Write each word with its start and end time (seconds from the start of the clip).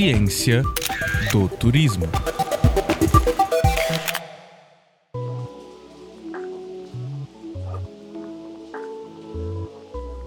Ciência 0.00 0.62
do 1.30 1.46
Turismo. 1.46 2.08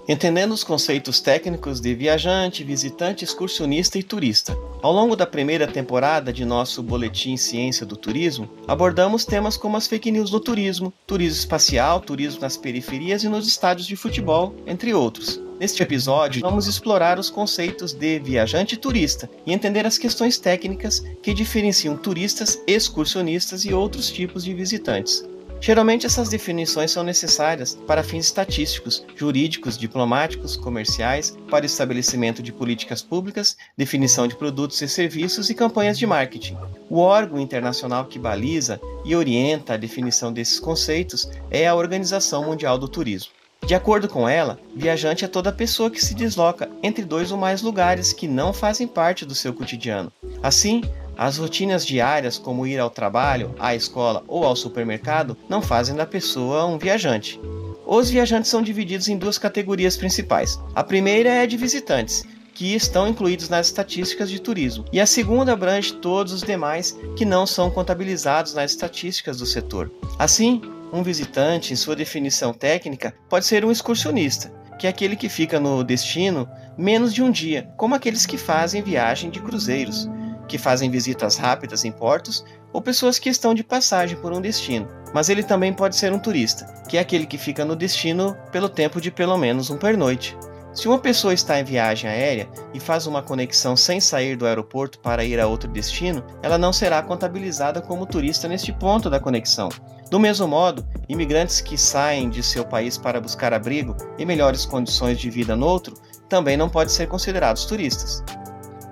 Entendendo 0.08 0.52
os 0.52 0.62
conceitos 0.62 1.20
técnicos 1.20 1.80
de 1.80 1.92
viajante, 1.92 2.62
visitante, 2.62 3.24
excursionista 3.24 3.98
e 3.98 4.04
turista. 4.04 4.56
Ao 4.80 4.92
longo 4.92 5.16
da 5.16 5.26
primeira 5.26 5.66
temporada 5.66 6.32
de 6.32 6.44
nosso 6.44 6.80
Boletim 6.80 7.36
Ciência 7.36 7.84
do 7.84 7.96
Turismo, 7.96 8.48
abordamos 8.68 9.24
temas 9.24 9.56
como 9.56 9.76
as 9.76 9.88
fake 9.88 10.12
news 10.12 10.30
no 10.30 10.38
turismo, 10.38 10.92
turismo 11.04 11.40
espacial, 11.40 12.00
turismo 12.00 12.42
nas 12.42 12.56
periferias 12.56 13.24
e 13.24 13.28
nos 13.28 13.48
estádios 13.48 13.88
de 13.88 13.96
futebol, 13.96 14.54
entre 14.68 14.94
outros. 14.94 15.42
Neste 15.64 15.82
episódio, 15.82 16.42
vamos 16.42 16.66
explorar 16.66 17.18
os 17.18 17.30
conceitos 17.30 17.94
de 17.94 18.18
viajante 18.18 18.74
e 18.74 18.76
turista 18.76 19.30
e 19.46 19.52
entender 19.54 19.86
as 19.86 19.96
questões 19.96 20.36
técnicas 20.36 21.02
que 21.22 21.32
diferenciam 21.32 21.96
turistas, 21.96 22.62
excursionistas 22.66 23.64
e 23.64 23.72
outros 23.72 24.10
tipos 24.10 24.44
de 24.44 24.52
visitantes. 24.52 25.26
Geralmente 25.62 26.04
essas 26.04 26.28
definições 26.28 26.90
são 26.90 27.02
necessárias 27.02 27.78
para 27.86 28.02
fins 28.02 28.26
estatísticos, 28.26 29.06
jurídicos, 29.16 29.78
diplomáticos, 29.78 30.54
comerciais, 30.54 31.34
para 31.48 31.64
estabelecimento 31.64 32.42
de 32.42 32.52
políticas 32.52 33.00
públicas, 33.00 33.56
definição 33.74 34.28
de 34.28 34.36
produtos 34.36 34.82
e 34.82 34.86
serviços 34.86 35.48
e 35.48 35.54
campanhas 35.54 35.98
de 35.98 36.06
marketing. 36.06 36.58
O 36.90 36.98
órgão 36.98 37.40
internacional 37.40 38.04
que 38.04 38.18
baliza 38.18 38.78
e 39.02 39.16
orienta 39.16 39.72
a 39.72 39.78
definição 39.78 40.30
desses 40.30 40.60
conceitos 40.60 41.26
é 41.50 41.66
a 41.66 41.74
Organização 41.74 42.44
Mundial 42.44 42.76
do 42.76 42.86
Turismo. 42.86 43.32
De 43.66 43.74
acordo 43.74 44.08
com 44.08 44.28
ela, 44.28 44.58
viajante 44.76 45.24
é 45.24 45.28
toda 45.28 45.50
pessoa 45.50 45.90
que 45.90 46.04
se 46.04 46.14
desloca 46.14 46.68
entre 46.82 47.02
dois 47.02 47.32
ou 47.32 47.38
mais 47.38 47.62
lugares 47.62 48.12
que 48.12 48.28
não 48.28 48.52
fazem 48.52 48.86
parte 48.86 49.24
do 49.24 49.34
seu 49.34 49.54
cotidiano. 49.54 50.12
Assim, 50.42 50.82
as 51.16 51.38
rotinas 51.38 51.86
diárias, 51.86 52.36
como 52.36 52.66
ir 52.66 52.78
ao 52.78 52.90
trabalho, 52.90 53.54
à 53.58 53.74
escola 53.74 54.22
ou 54.28 54.44
ao 54.44 54.54
supermercado, 54.54 55.34
não 55.48 55.62
fazem 55.62 55.94
da 55.94 56.04
pessoa 56.04 56.66
um 56.66 56.76
viajante. 56.76 57.40
Os 57.86 58.10
viajantes 58.10 58.50
são 58.50 58.60
divididos 58.60 59.08
em 59.08 59.16
duas 59.16 59.38
categorias 59.38 59.96
principais. 59.96 60.60
A 60.74 60.84
primeira 60.84 61.30
é 61.30 61.42
a 61.42 61.46
de 61.46 61.56
visitantes, 61.56 62.22
que 62.54 62.74
estão 62.74 63.08
incluídos 63.08 63.48
nas 63.48 63.66
estatísticas 63.66 64.30
de 64.30 64.40
turismo, 64.40 64.84
e 64.92 65.00
a 65.00 65.06
segunda 65.06 65.52
abrange 65.52 65.94
todos 65.94 66.32
os 66.32 66.42
demais 66.42 66.96
que 67.16 67.24
não 67.24 67.46
são 67.46 67.70
contabilizados 67.70 68.54
nas 68.54 68.70
estatísticas 68.70 69.38
do 69.38 69.46
setor. 69.46 69.90
Assim, 70.18 70.62
um 70.92 71.02
visitante, 71.02 71.72
em 71.72 71.76
sua 71.76 71.96
definição 71.96 72.54
técnica, 72.54 73.14
pode 73.28 73.44
ser 73.44 73.64
um 73.64 73.72
excursionista, 73.72 74.52
que 74.78 74.86
é 74.86 74.90
aquele 74.90 75.16
que 75.16 75.28
fica 75.28 75.58
no 75.58 75.82
destino 75.82 76.48
menos 76.78 77.12
de 77.12 77.22
um 77.22 77.30
dia, 77.30 77.68
como 77.76 77.94
aqueles 77.94 78.24
que 78.26 78.38
fazem 78.38 78.82
viagem 78.82 79.30
de 79.30 79.40
cruzeiros 79.40 80.08
que 80.46 80.58
fazem 80.58 80.90
visitas 80.90 81.36
rápidas 81.36 81.84
em 81.84 81.92
portos 81.92 82.44
ou 82.72 82.80
pessoas 82.80 83.18
que 83.18 83.28
estão 83.28 83.54
de 83.54 83.64
passagem 83.64 84.16
por 84.16 84.32
um 84.32 84.40
destino. 84.40 84.88
Mas 85.12 85.28
ele 85.28 85.42
também 85.42 85.72
pode 85.72 85.96
ser 85.96 86.12
um 86.12 86.18
turista, 86.18 86.66
que 86.88 86.96
é 86.96 87.00
aquele 87.00 87.26
que 87.26 87.38
fica 87.38 87.64
no 87.64 87.76
destino 87.76 88.36
pelo 88.50 88.68
tempo 88.68 89.00
de 89.00 89.10
pelo 89.10 89.38
menos 89.38 89.70
um 89.70 89.76
pernoite. 89.76 90.36
Se 90.74 90.88
uma 90.88 90.98
pessoa 90.98 91.32
está 91.32 91.60
em 91.60 91.64
viagem 91.64 92.10
aérea 92.10 92.48
e 92.74 92.80
faz 92.80 93.06
uma 93.06 93.22
conexão 93.22 93.76
sem 93.76 94.00
sair 94.00 94.36
do 94.36 94.44
aeroporto 94.44 94.98
para 94.98 95.24
ir 95.24 95.38
a 95.38 95.46
outro 95.46 95.70
destino, 95.70 96.24
ela 96.42 96.58
não 96.58 96.72
será 96.72 97.00
contabilizada 97.00 97.80
como 97.80 98.04
turista 98.04 98.48
neste 98.48 98.72
ponto 98.72 99.08
da 99.08 99.20
conexão. 99.20 99.68
Do 100.10 100.18
mesmo 100.18 100.48
modo, 100.48 100.84
imigrantes 101.08 101.60
que 101.60 101.78
saem 101.78 102.28
de 102.28 102.42
seu 102.42 102.64
país 102.64 102.98
para 102.98 103.20
buscar 103.20 103.54
abrigo 103.54 103.96
e 104.18 104.26
melhores 104.26 104.66
condições 104.66 105.20
de 105.20 105.30
vida 105.30 105.54
no 105.54 105.64
outro 105.64 105.94
também 106.28 106.56
não 106.56 106.68
podem 106.68 106.92
ser 106.92 107.06
considerados 107.06 107.66
turistas. 107.66 108.24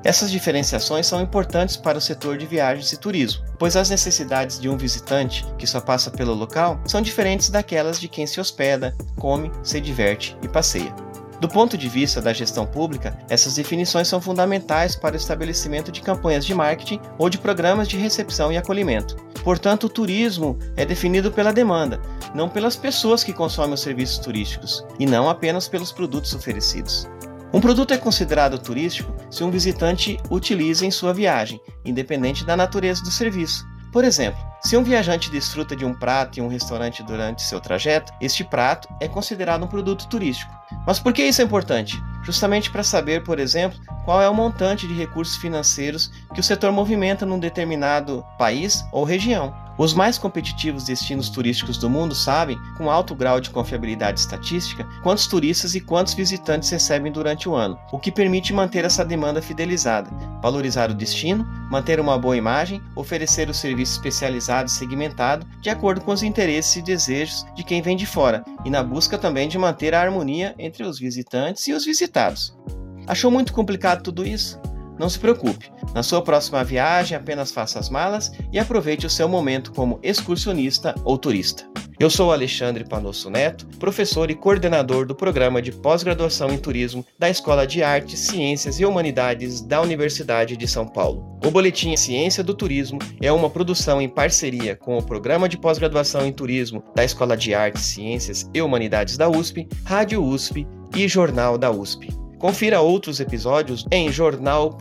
Essas 0.05 0.31
diferenciações 0.31 1.07
são 1.07 1.21
importantes 1.21 1.77
para 1.77 1.99
o 1.99 2.01
setor 2.01 2.39
de 2.39 2.47
viagens 2.47 2.93
e 2.93 2.97
turismo, 2.97 3.45
pois 3.59 3.77
as 3.77 3.91
necessidades 3.91 4.59
de 4.59 4.69
um 4.69 4.77
visitante 4.77 5.45
que 5.59 5.67
só 5.67 5.81
passa 5.81 6.11
pelo 6.13 6.35
local 6.35 6.81
são 6.87 7.03
diferentes 7.03 7.51
daquelas 7.51 8.01
de 8.01 8.09
quem 8.09 8.27
se 8.27 8.41
hospeda, 8.41 8.97
come, 9.19 9.51
se 9.63 9.81
diverte 9.81 10.37
e 10.43 10.49
passeia. 10.49 11.12
Do 11.43 11.49
ponto 11.49 11.77
de 11.77 11.89
vista 11.89 12.23
da 12.23 12.33
gestão 12.33 12.65
pública, 12.65 13.19
essas 13.29 13.57
definições 13.57 14.07
são 14.07 14.21
fundamentais 14.21 14.95
para 14.95 15.15
o 15.15 15.17
estabelecimento 15.17 15.91
de 15.91 16.01
campanhas 16.01 16.47
de 16.47 16.55
marketing 16.55 17.01
ou 17.19 17.29
de 17.29 17.37
programas 17.37 17.89
de 17.89 17.97
recepção 17.97 18.53
e 18.53 18.57
acolhimento. 18.57 19.17
Portanto, 19.43 19.89
o 19.89 19.89
turismo 19.89 20.57
é 20.77 20.87
definido 20.87 21.33
pela 21.33 21.53
demanda, 21.53 22.01
não 22.33 22.49
pelas 22.49 22.77
pessoas 22.77 23.25
que 23.25 23.33
consomem 23.33 23.75
os 23.75 23.81
serviços 23.81 24.19
turísticos, 24.19 24.87
e 25.01 25.05
não 25.05 25.29
apenas 25.29 25.67
pelos 25.67 25.91
produtos 25.91 26.33
oferecidos. 26.33 27.09
Um 27.53 27.61
produto 27.61 27.93
é 27.93 27.99
considerado 27.99 28.57
turístico 28.57 29.13
se 29.29 29.43
um 29.43 29.51
visitante 29.51 30.21
utiliza 30.31 30.87
em 30.87 30.93
sua 30.93 31.13
viagem, 31.13 31.61
independente 31.85 32.47
da 32.47 32.57
natureza 32.57 33.03
do 33.03 33.11
serviço. 33.11 33.67
Por 33.93 34.05
exemplo, 34.05 34.41
se 34.63 34.75
um 34.75 34.83
viajante 34.83 35.31
desfruta 35.31 35.77
de 35.77 35.85
um 35.85 35.93
prato 35.93 36.41
em 36.41 36.43
um 36.43 36.49
restaurante 36.49 37.03
durante 37.03 37.43
seu 37.43 37.61
trajeto, 37.61 38.11
este 38.23 38.43
prato 38.43 38.89
é 38.99 39.07
considerado 39.07 39.65
um 39.65 39.69
produto 39.69 40.09
turístico. 40.09 40.51
Mas 40.87 40.99
por 40.99 41.13
que 41.13 41.23
isso 41.23 41.43
é 41.43 41.45
importante? 41.45 42.03
Justamente 42.23 42.71
para 42.71 42.83
saber, 42.83 43.23
por 43.23 43.39
exemplo, 43.39 43.79
qual 44.07 44.23
é 44.23 44.29
o 44.31 44.35
montante 44.35 44.89
de 44.89 44.95
recursos 44.95 45.37
financeiros 45.37 46.11
que 46.33 46.41
o 46.41 46.43
setor 46.43 46.73
movimenta 46.73 47.27
num 47.27 47.39
determinado 47.39 48.25
país 48.39 48.83
ou 48.93 49.05
região. 49.05 49.55
Os 49.83 49.93
mais 49.93 50.17
competitivos 50.17 50.85
destinos 50.85 51.29
turísticos 51.29 51.77
do 51.77 51.91
mundo 51.91 52.15
sabem, 52.15 52.57
com 52.79 52.89
alto 52.89 53.17
grau 53.17 53.41
de 53.41 53.51
confiabilidade 53.51 54.21
estatística, 54.21 54.85
quantos 55.03 55.27
turistas 55.27 55.75
e 55.75 55.81
quantos 55.81 56.15
visitantes 56.15 56.71
recebem 56.71 57.11
durante 57.11 57.49
o 57.49 57.55
ano, 57.57 57.77
o 57.91 57.99
que 57.99 58.13
permite 58.13 58.53
manter 58.53 58.85
essa 58.85 59.05
demanda 59.05 59.43
fidelizada, 59.43 60.09
valorizar 60.41 60.89
o 60.89 60.95
destino, 60.95 61.45
manter 61.69 61.99
uma 61.99 62.17
boa 62.17 62.37
imagem, 62.37 62.81
oferecer 62.95 63.51
o 63.51 63.55
serviço 63.55 63.95
especializado 63.95 64.69
e 64.69 64.73
segmentado 64.73 65.45
de 65.61 65.69
acordo 65.69 66.01
com 66.03 66.13
os 66.13 66.23
interesses 66.23 66.77
e 66.77 66.83
desejos 66.83 67.45
de 67.57 67.65
quem 67.65 67.83
vem 67.83 67.97
de 67.97 68.07
fora, 68.07 68.45
e 68.65 68.71
na 68.71 68.85
busca 68.85 69.19
também 69.19 69.49
de 69.49 69.59
manter 69.59 69.97
a 69.97 70.01
harmonia 70.01 70.55
entre 70.61 70.85
os 70.85 70.97
visitantes 71.01 71.67
e 71.67 71.73
os 71.73 71.85
visitados. 71.85 72.57
Achou 73.05 73.33
muito 73.33 73.53
complicado 73.53 74.05
tudo 74.05 74.25
isso? 74.25 74.61
Não 75.03 75.09
se 75.09 75.19
preocupe, 75.19 75.69
na 75.93 76.01
sua 76.01 76.23
próxima 76.23 76.63
viagem 76.63 77.17
apenas 77.17 77.51
faça 77.51 77.77
as 77.77 77.91
malas 77.91 78.31
e 78.53 78.59
aproveite 78.61 79.05
o 79.05 79.11
seu 79.11 79.29
momento 79.29 79.73
como 79.73 79.99
excursionista 80.01 80.95
ou 81.03 81.19
turista. 81.19 81.69
Eu 81.99 82.09
sou 82.09 82.33
Alexandre 82.33 82.85
Panosso 82.85 83.29
Neto, 83.29 83.67
professor 83.81 84.31
e 84.31 84.37
coordenador 84.37 85.05
do 85.05 85.13
programa 85.13 85.61
de 85.61 85.73
pós-graduação 85.73 86.53
em 86.53 86.57
turismo 86.57 87.05
da 87.19 87.29
Escola 87.29 87.67
de 87.67 87.83
Artes, 87.83 88.21
Ciências 88.21 88.79
e 88.79 88.87
Humanidades 88.87 89.61
da 89.61 89.83
Universidade 89.83 90.57
de 90.57 90.69
São 90.69 90.87
Paulo. 90.87 91.37
O 91.45 91.51
Boletim 91.51 91.97
Ciência 91.97 92.45
do 92.45 92.55
Turismo 92.55 93.01
é 93.21 93.33
uma 93.33 93.51
produção 93.51 94.01
em 94.01 94.09
parceria 94.09 94.77
com 94.77 94.97
o 94.97 95.03
programa 95.03 95.49
de 95.49 95.59
pós-graduação 95.59 96.25
em 96.25 96.33
turismo 96.33 96.81
da 96.95 97.05
Escola 97.05 97.37
de 97.37 97.53
Artes, 97.53 97.87
Ciências 97.87 98.49
e 98.55 98.63
Humanidades 98.63 99.17
da 99.17 99.29
USP, 99.29 99.67
Rádio 99.85 100.23
USP 100.23 100.65
e 100.95 101.09
Jornal 101.09 101.59
da 101.59 101.73
USP. 101.73 102.22
Confira 102.43 102.81
outros 102.81 103.21
episódios 103.21 103.87
em 103.89 104.11
jornal.usp.br 104.11 104.75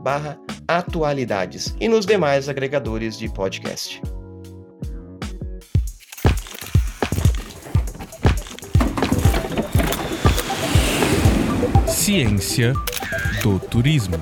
barra 0.00 0.40
atualidades 0.66 1.76
e 1.78 1.86
nos 1.86 2.06
demais 2.06 2.48
agregadores 2.48 3.18
de 3.18 3.28
podcast. 3.28 4.00
Ciência 11.86 12.72
do 13.42 13.58
Turismo. 13.58 14.16